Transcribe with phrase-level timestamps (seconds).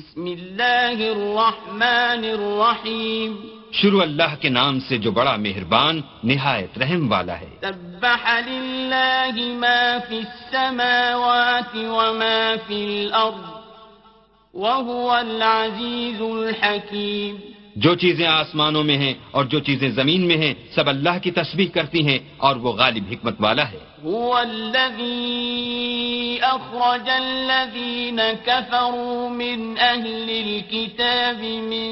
[0.00, 3.36] بسم اللہ الرحمن الرحیم.
[3.72, 9.98] شروع اللہ کے نام سے جو بڑا مہربان نہایت رحم والا ہے۔ سبح للہ ما
[10.08, 13.44] فی السماوات وما فی الارض
[14.54, 17.49] وهو العزیز الحکیم.
[17.82, 21.68] جو چیزیں آسمانوں میں ہیں اور جو چیزیں زمین میں ہیں، سب اللہ کی تسبیح
[21.74, 25.60] کرتی ہیں اور وہ غالب حکمت والا ہے۔ هو الذي
[26.42, 31.40] أخرج الذين كفروا من أهل الكتاب
[31.72, 31.90] من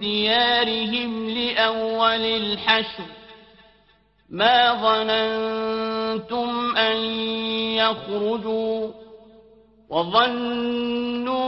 [0.00, 3.04] ديارهم لأول الحشر
[4.30, 6.96] ما ظننتم أن
[7.76, 8.80] يخرجوا
[9.90, 11.40] وظنوا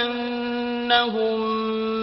[0.00, 1.61] أنهم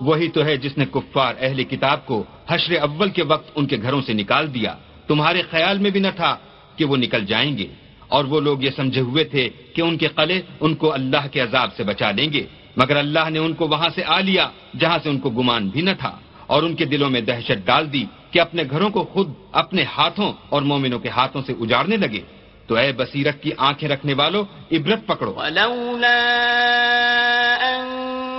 [0.00, 3.76] وہی تو ہے جس نے کفار اہل کتاب کو حشر اول کے وقت ان کے
[3.82, 4.74] گھروں سے نکال دیا۔
[5.06, 6.36] تمہارے خیال میں بھی نہ تھا
[6.76, 7.66] کہ وہ نکل جائیں گے۔
[8.08, 11.40] اور وہ لوگ یہ سمجھے ہوئے تھے کہ ان کے قلعے ان کو اللہ کے
[11.40, 14.48] عذاب سے بچا لیں گے۔ مگر اللہ نے ان کو وہاں سے آ لیا
[14.78, 17.92] جہاں سے ان کو گمان بھی نہ تھا۔ اور ان کے دلوں میں دہشت ڈال
[17.92, 22.20] دی کہ اپنے گھروں کو خود اپنے ہاتھوں اور مومنوں کے ہاتھوں سے اجاڑنے لگے۔
[22.66, 25.34] تو اے بصیرت کی آنکھیں رکھنے والوں عبرت پکڑو۔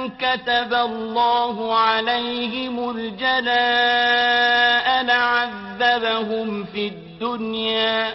[0.10, 8.14] كتب الله عليهم الجلاء لعذبهم في الدنيا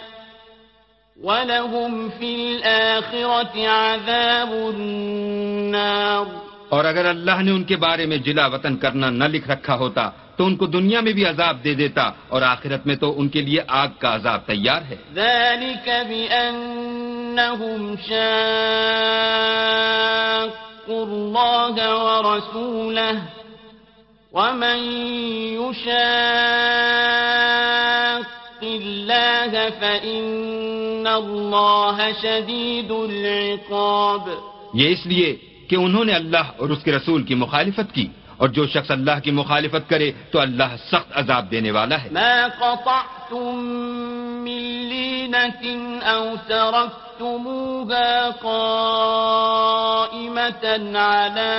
[1.23, 6.25] ولهم في الآخرة عذاب النار
[6.69, 10.09] اور اگر اللہ نے ان کے بارے میں جلا وطن کرنا نہ لکھ رکھا ہوتا
[10.37, 13.41] تو ان کو دنیا میں بھی عذاب دے دیتا اور آخرت میں تو ان کے
[13.41, 21.75] لیے آگ کا عذاب تیار ہے۔ ذلك بأنهم شاق اتقوا الله
[22.05, 23.21] ورسوله
[24.31, 24.79] ومن
[25.59, 25.87] يشاق
[28.63, 34.29] الله فإن الله شديد العقاب
[34.73, 35.35] یہ اس لیے
[35.69, 39.19] کہ انہوں نے اللہ اور اس کے رسول کی مخالفت کی اور جو شخص اللہ
[39.23, 45.63] کی مخالفت کرے تو اللہ سخت عذاب دینے والا ہے۔ ما قطعتم من لینة
[46.13, 48.09] او تركتموها
[48.47, 49.75] قائمة
[50.95, 51.55] على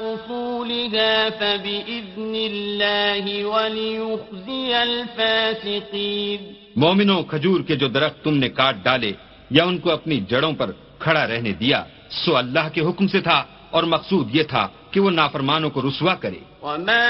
[0.00, 6.40] اصولها فبإذن الله وليخزي الفاسقين
[6.76, 9.12] مومنوں کھجور کے جو درخت تم نے کاٹ ڈالے
[9.50, 10.68] یا ان کو اپنی جڑوں پر
[11.02, 11.80] کھڑا رہنے دیا
[12.22, 13.40] سو اللہ کے حکم سے تھا
[13.74, 17.04] اور مقصود یہ تھا کہ وہ نافرمانوں کو رسوا کرے۔ وما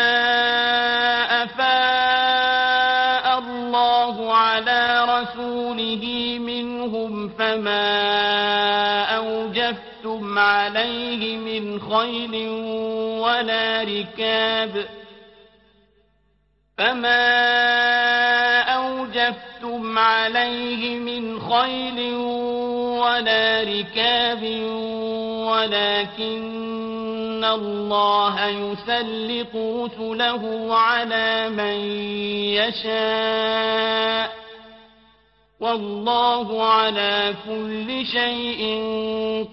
[4.55, 6.05] على رسوله
[6.39, 7.87] منهم فما
[9.17, 12.49] أوجفتم عليه من خيل
[13.19, 14.87] ولا ركاب
[16.79, 17.31] فما
[18.61, 22.15] أوجفتم عليه من خيل
[23.03, 24.43] ولا ركاب
[25.51, 26.65] ولكن
[27.45, 31.81] الله يسلط رسله على من
[32.55, 34.34] يشاء
[35.65, 38.61] والله على كل شيء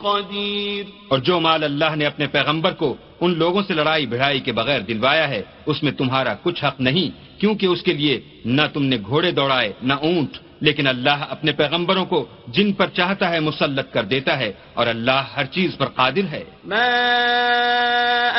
[0.03, 4.51] قدير اور جو مال اللہ نے اپنے پیغمبر کو ان لوگوں سے لڑائی بھڑائی کے
[4.51, 8.83] بغیر دلوایا ہے اس میں تمہارا کچھ حق نہیں کیونکہ اس کے لیے نہ تم
[8.83, 13.88] نے گھوڑے دوڑائے نہ اونٹ لیکن اللہ اپنے پیغمبروں کو جن پر چاہتا ہے مسلط
[13.93, 16.91] کر دیتا ہے اور اللہ ہر چیز پر قادر ہے۔ ما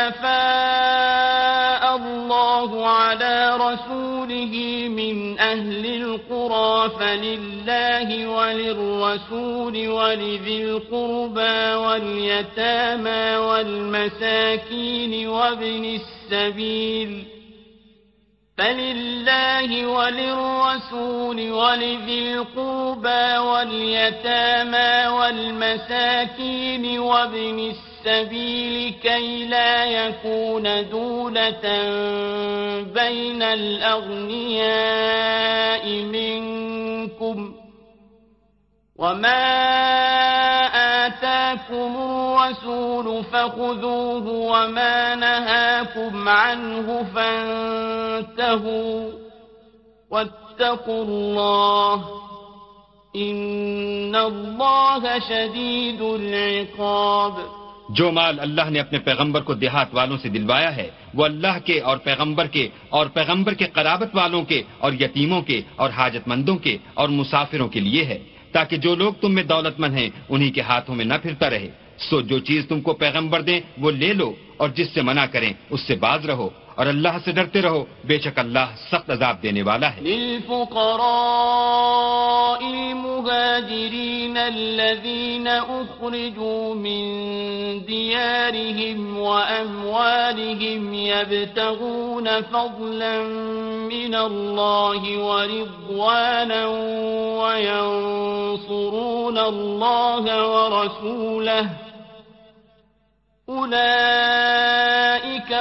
[0.08, 4.54] افاء الله على رسوله
[4.88, 5.91] من القرى
[6.88, 17.25] فلله وللرسول ولذي القربى واليتامى والمساكين وابن السبيل
[18.58, 31.62] فلله وللرسول ولذي القربى واليتامى والمساكين وابن السبيل كي لا يكون دولة
[32.82, 34.62] بين الأغنياء
[35.88, 36.51] منكم
[39.02, 39.44] وما
[41.06, 49.12] آتاكم الرسول فخذوه وما نهاكم عنه فانتهوا
[50.10, 51.99] واتقوا الله
[53.16, 57.34] إن الله شديد العقاب
[57.90, 61.81] جو مال اللہ نے اپنے پیغمبر کو دیہات والوں سے دلوایا ہے، وہ اللہ کے
[61.81, 66.56] اور پیغمبر کے اور پیغمبر کے قرابت والوں کے اور یتیموں کے اور حاجت مندوں
[66.56, 68.19] کے اور مسافروں کے لیے ہے۔
[68.52, 71.70] تاکہ جو لوگ تم میں دولت مند ہیں، انہی کے ہاتھوں میں نہ پھرتا رہے۔
[71.99, 75.52] سو جو چیز تم کو پیغمبر دیں، وہ لے لو اور جس سے منع کریں،
[75.70, 79.62] اس سے باز رہو۔ اور اللہ سے ڈرتے رہو بے شک اللہ سخت عذاب دینے
[79.62, 81.50] والا ہے للفقراء
[82.60, 87.02] المهاجرين الذين أخرجوا من
[87.84, 93.22] ديارهم وأموالهم يبتغون فضلا
[93.92, 96.66] من الله ورضوانا
[97.42, 101.91] وينصرون الله ورسوله.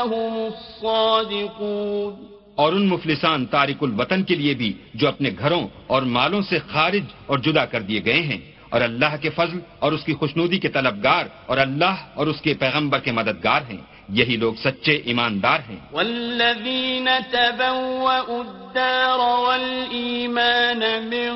[0.07, 6.41] هم الصادقون۔ اور ان مفلسان تارک الوطن کے لیے بھی جو اپنے گھروں اور مالوں
[6.41, 8.37] سے خارج اور جدا کر دیے گئے ہیں۔
[8.69, 12.53] اور اللہ کے فضل اور اس کی خوشنودی کے طلبگار اور اللہ اور اس کے
[12.53, 13.77] پیغمبر کے مددگار ہیں۔
[14.09, 21.31] یہی لوگ سچے ایماندار ہیں والذین تبوأوا الدار والإيمان من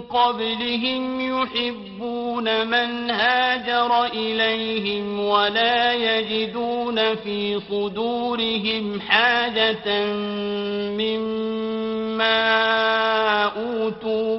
[0.00, 10.06] قبلهم يحبون من هاجر إليهم ولا يجدون في صدورهم حاجة
[10.98, 12.42] مما
[13.44, 14.38] أوتوا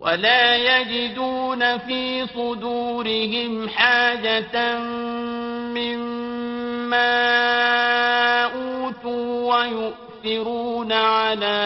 [0.00, 4.78] ولا يجدون في صدورهم حاجة
[8.54, 11.60] أوتوا ويؤثرون على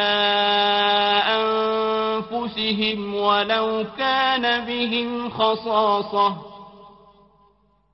[1.39, 6.37] أنفسهم ولو كان بهم خصاصة.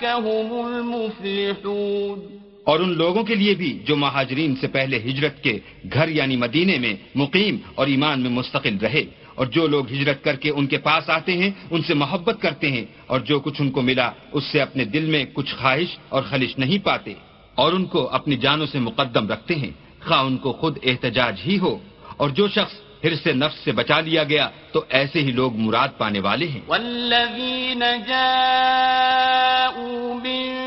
[0.04, 2.38] هم المفلحون.
[2.64, 5.58] اور ان لوگوں کے لیے بھی جو مہاجرین سے پہلے ہجرت کے
[5.94, 9.04] گھر یعنی مدینے میں مقیم اور ایمان میں مستقل رہے
[9.38, 12.72] اور جو لوگ ہجرت کر کے ان کے پاس آتے ہیں، ان سے محبت کرتے
[12.72, 16.22] ہیں، اور جو کچھ ان کو ملا، اس سے اپنے دل میں کچھ خواہش اور
[16.22, 17.14] خلش نہیں پاتے۔
[17.54, 19.70] اور ان کو اپنی جانوں سے مقدم رکھتے ہیں۔
[20.06, 21.78] خواہ ان کو خود احتجاج ہی ہو۔
[22.16, 25.88] اور جو شخص پھر سے نفس سے بچا لیا گیا، تو ایسے ہی لوگ مراد
[25.98, 30.57] پانے والے ہیں۔ والذین جاءوا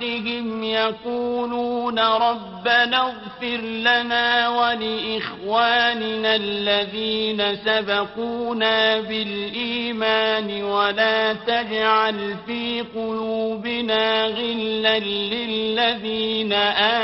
[0.00, 16.52] بعدهم يقولون ربنا اغفر لنا ولإخواننا الذين سبقونا بالإيمان ولا تجعل في قلوبنا غلا للذين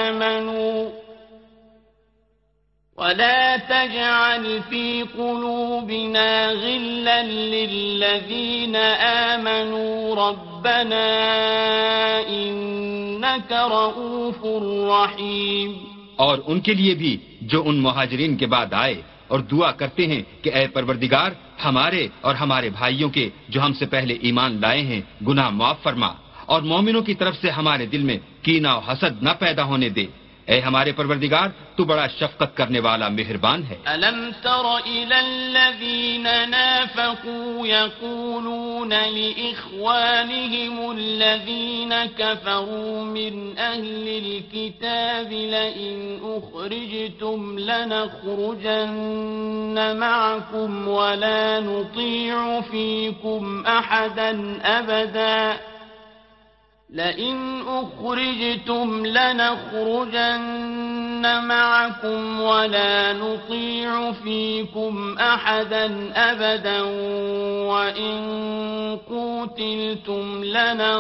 [0.09, 1.04] آمنوا
[2.99, 8.77] ولا تجعل في قلوبنا غلا للذين
[9.31, 11.09] آمنوا ربنا
[12.29, 14.41] إنك رؤوف
[14.91, 15.75] رحيم
[16.17, 20.23] اور ان کے لیے بھی جو ان مہاجرین کے بعد آئے اور دعا کرتے ہیں
[20.43, 21.31] کہ اے پروردگار،
[21.65, 26.11] ہمارے اور ہمارے بھائیوں کے جو ہم سے پہلے ایمان لائے ہیں، گناہ معاف فرما
[26.47, 30.07] اور مومنوں کی طرف سے ہمارے دل میں کینہ و حسد نہ پیدا ہونے دے۔
[30.47, 37.67] اے ہمارے پروردگار تو بڑا شفقت کرنے والا مہربان ہے۔ ألم تر إلى الذين نافقوا
[37.67, 48.57] يقولون لإخوانهم الذين كفروا من أهل الكتاب لئن أخرجتم لنخرجن
[49.97, 55.74] معكم ولا نطيع فيكم أحدا أبداً.
[56.95, 60.65] لئن أخرجتم لنخرجن
[61.45, 66.83] معكم ولا نطيع فيكم أحدا أبدا
[67.69, 68.19] وإن
[69.09, 70.91] قوتلتم لننصرنكم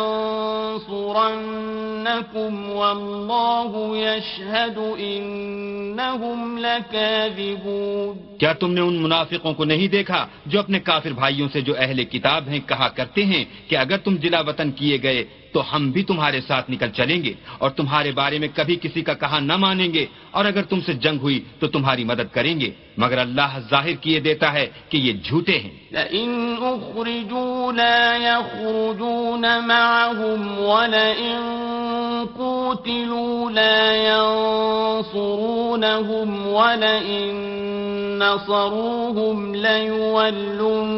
[2.71, 11.13] والله يشهد إنهم لكاذبون کیا تم نے ان منافقوں کو نہیں دیکھا جو اپنے کافر
[11.13, 14.97] بھائیوں سے جو اہل کتاب ہیں کہا کرتے ہیں کہ اگر تم جلا وطن کیے
[15.03, 19.03] گئے تو ہم بھی تمہارے ساتھ نکل چلیں گے اور تمہارے بارے میں کبھی کسی
[19.03, 22.57] کا کہا نہ مانیں گے اور اگر تم سے جنگ ہوئی تو تمہاری مدد کریں
[22.61, 26.31] گے مگر اللہ ظاہر کیے دیتا ہے کہ یہ جھوٹے ہیں۔ لئن
[26.61, 31.43] أخرجوا لا يخرجون معهم ولئن
[32.39, 33.79] قوتلوا لا
[34.11, 35.09] ينصرونهم
[36.49, 37.35] ولئن
[38.19, 40.91] نصروهم ليولن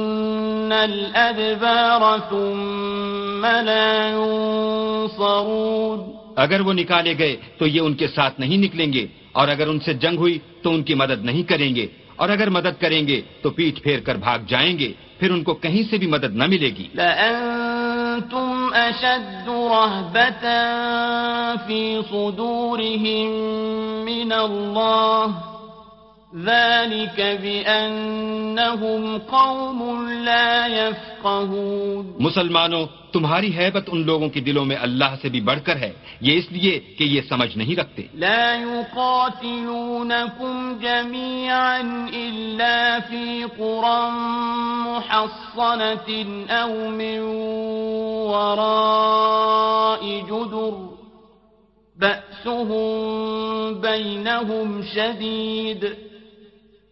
[0.72, 3.15] الأدبار ثم
[3.62, 6.00] لا ينصرون
[6.36, 9.78] اگر وہ نکالے گئے تو یہ ان کے ساتھ نہیں نکلیں گے اور اگر ان
[9.80, 11.86] سے جنگ ہوئی تو ان کی مدد نہیں کریں گے
[12.16, 15.52] اور اگر مدد کریں گے تو پیٹ پھیر کر بھاگ جائیں گے پھر ان کو
[15.54, 20.44] کہیں سے بھی مدد نہ ملے گی۔ لأنتم أشد رهبة
[21.66, 23.28] في صدورهم
[24.04, 25.55] من الله
[26.34, 35.28] ذلك بأنهم قوم لا يفقهون مسلمانوں تمہاری حیبت ان لوگوں کے دلوں میں اللہ سے
[35.28, 41.80] بھی بڑھ کر ہے یہ اس لیے کہ یہ سمجھ نہیں رکھتے۔ لا يقاتلونكم جميعا
[42.12, 44.10] إلا في قرى
[44.86, 47.18] محصنة أو من
[48.34, 50.74] وراء جدر
[51.98, 52.94] بأسهم
[53.80, 55.84] بينهم شديد۔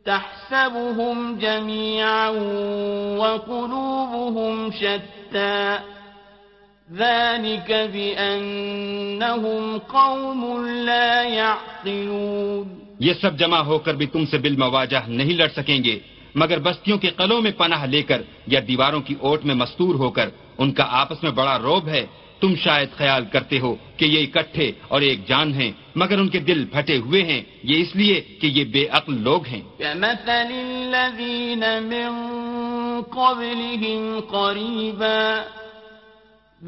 [0.05, 2.29] تحسبهم جميعا
[3.19, 5.77] وقلوبهم شتى.
[6.93, 12.79] ذلك بأنهم قوم لا يعقلون.
[12.99, 15.99] یہ سب جمع ہو کر بھی تم سے بالمواجہ نہیں لڑ سکیں گے،
[16.35, 20.11] مگر بستیوں کے قلوں میں پناہ لے کر یا دیواروں کی اوٹ میں مستور ہو
[20.11, 22.07] کر، ان کا آپس میں بڑا روب ہے۔
[22.41, 26.38] تم شاید خیال کرتے ہو کہ یہ اکٹھے اور ایک جان ہیں مگر ان کے
[26.38, 30.14] دل پھٹے ہوئے ہیں۔ یہ اس لیے کہ یہ بے عقل لوگ ہیں۔ من
[33.11, 34.21] قبلهم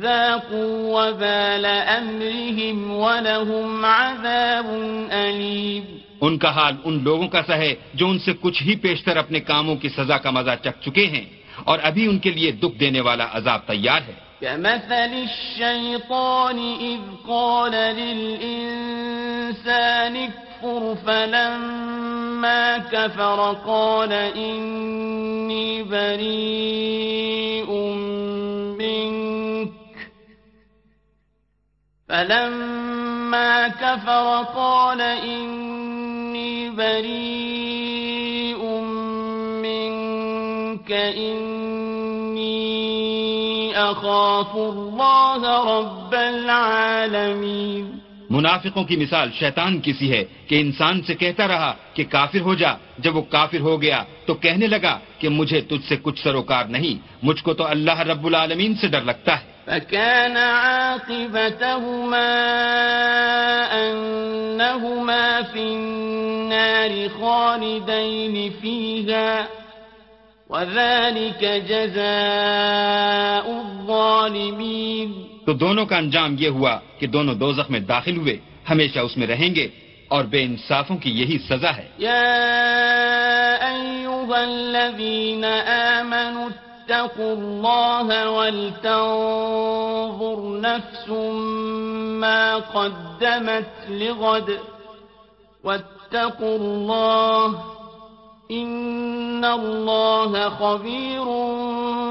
[0.01, 1.67] ذاقوا وبال
[1.99, 4.67] أمرهم ولهم عذاب
[5.11, 9.17] أليم۔ ان کا حال ان لوگوں کا سا ہے جو ان سے کچھ ہی پیشتر
[9.17, 11.25] اپنے کاموں کی سزا کا مزہ چکھ چکے ہیں
[11.65, 17.73] اور ابھی ان کے لیے دکھ دینے والا عذاب تیار ہے۔ كمثل الشيطان إذ قال
[17.73, 18.87] للإنسان
[20.17, 27.71] اكفر فلما كفر قال إني بريء
[28.79, 29.73] منك.
[32.09, 38.65] فلما كفر قال إني بريء
[39.63, 40.93] منك.
[40.93, 41.66] إني
[43.93, 47.99] أخاف الله رب العالمين.
[48.31, 52.55] منافقوں کی مثال شیطان کی سی ہے کہ انسان سے کہتا رہا کہ کافر ہو
[52.55, 56.65] جا جب وہ کافر ہو گیا تو کہنے لگا کہ مجھے تجھ سے کچھ سروکار
[56.65, 61.37] نہیں مجھ کو تو اللہ رب العالمین سے ڈر لگتا ہے۔ فكان عاقبتهما
[63.83, 69.45] أنهما في النار خالدين فيها۔
[70.51, 75.13] وذلك جزاء الظالمين.
[75.47, 78.37] تو دونوں کا انجام یہ ہوا کہ دونوں دوزخ میں داخل ہوئے
[78.71, 79.69] ہمیشہ اس میں رہیں گے
[80.09, 82.27] اور بے انصافوں کی یہی سزا ہے۔ يا
[83.77, 85.45] أيها الذين
[85.99, 89.01] آمنوا اتقوا الله ولتنظر
[90.61, 91.09] نفس
[92.21, 94.51] ما قدمت لغد
[95.65, 97.76] واتقوا الله
[98.51, 101.25] إن الله خبير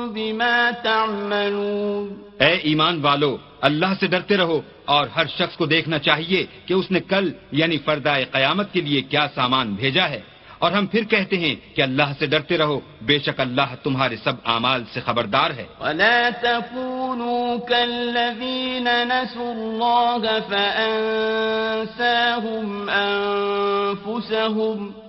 [0.08, 6.46] بما تعملون اے ایمان والو اللہ سے ڈرتے رہو اور ہر شخص کو دیکھنا چاہیے
[6.66, 10.22] کہ اس نے کل یعنی فردائے قیامت کے لیے کیا سامان بھیجا ہے۔
[10.60, 14.34] اور ہم پھر کہتے ہیں کہ اللہ سے ڈرتے رہو بے شک اللہ تمہارے سب
[14.46, 25.05] اعمال سے خبردار ہے۔ ولا تكونوا كالذين نسوا الله فأنساهم أنفسهم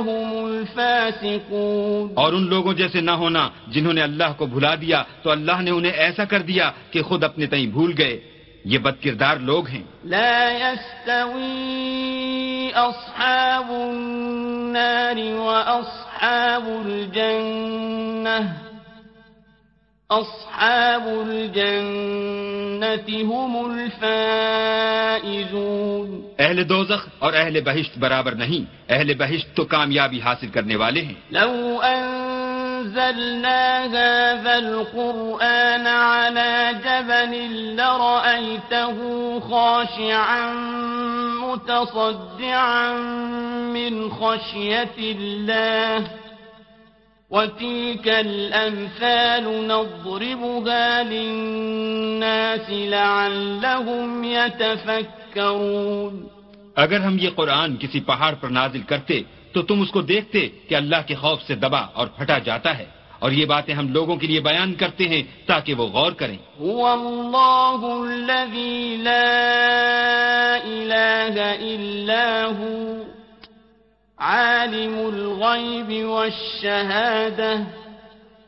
[0.00, 5.30] هم الفاسقون اور ان لوگوں جیسے نہ ہونا جنہوں نے اللہ کو بھلا دیا تو
[5.30, 8.20] اللہ نے انہیں ایسا کر دیا کہ خود اپنے تئیں بھول گئے۔
[8.64, 11.42] یہ بد کردار لوگ ہیں۔ لا يستوي
[12.74, 18.71] أصحاب النار وأصحاب الجنة
[20.20, 26.22] أصحاب الجنة هم الفائزون.
[26.38, 28.64] اہل دوزخ اور اہل بہشت برابر نہیں.
[28.88, 31.14] اہل بہشت تو کامیابی حاصل کرنے والے ہیں.
[31.30, 40.52] لو أنزلنا هذا القرآن على جبل لرأيته خاشعا
[41.42, 42.92] متصدعا
[43.74, 46.06] من خشية الله.
[47.32, 56.26] وتلك الأمثال نضربها للناس لعلهم يتفكرون
[56.76, 59.22] اگر ہم یہ قرآن کسی پہاڑ پر نازل کرتے
[59.52, 62.84] تو تم اس کو دیکھتے کہ اللہ کے خوف سے دبا اور پھٹا جاتا ہے۔
[63.18, 66.92] اور یہ باتیں ہم لوگوں کے لیے بیان کرتے ہیں تاکہ وہ غور کریں۔ هو
[66.92, 73.02] الله الذي لا إله إلا هو
[74.22, 77.54] عالم الغيب والشهادة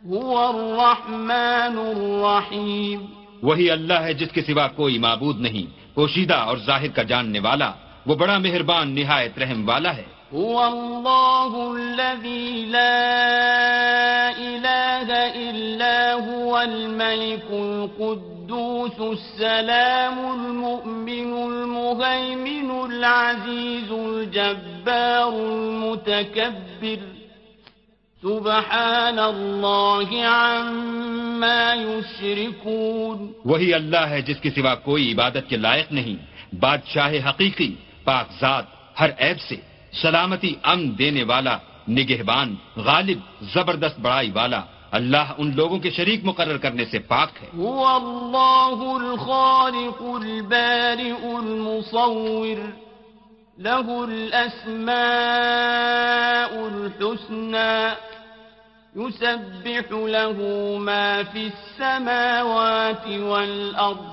[0.06, 3.00] هو الرحمن الرحيم.
[3.42, 7.70] وہی اللہ ہے جس کے سوا کوئی معبود نہیں پوشیدہ اور ظاہر کا جاننے والا
[8.06, 13.02] وہ بڑا مہربان نہایت رحم والا ہے۔ هو الله الذي لا
[14.50, 15.08] إله
[15.48, 17.48] إلا هو الملك
[18.84, 27.00] القدوس السلام المؤمن المهيمن العزيز الجبار المتكبر
[28.22, 36.16] سبحان الله عما يشركون وہی اللہ ہے جس کے سوا کوئی عبادت کے لائق نہیں۔
[36.60, 37.74] بادشاہ حقیقی،
[38.04, 38.64] پاک ذات،
[39.00, 39.56] ہر عیب سے
[39.92, 43.18] سلامتی امن دینے والا، نگہبان، غالب،
[43.54, 44.60] زبردست بڑائی والا۔
[44.94, 52.58] اللہ ان لوگوں کے شریک مقرر کرنے سے پاک ہے۔ هو الله الخالق البارئ المصور
[53.58, 54.92] له الأسماء
[56.70, 57.74] الحسنى
[58.96, 60.38] يسبح له
[60.78, 64.08] ما في السماوات والأرض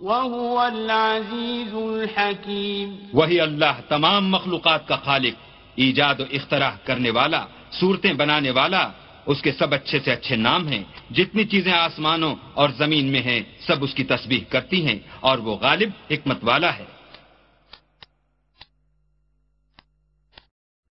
[0.00, 5.34] وهو العزيز الحكيم۔ وہی اللہ تمام مخلوقات کا خالق
[5.74, 7.46] ایجاد و اختراع کرنے والا
[7.80, 8.88] صورتیں بنانے والا
[9.28, 13.40] اس کے سب اچھے سے اچھے نام ہیں، جتنی چیزیں آسمانوں اور زمین میں ہیں،
[13.60, 16.97] سب اس کی تسبیح کرتی ہیں اور وہ غالب حکمت والا ہے۔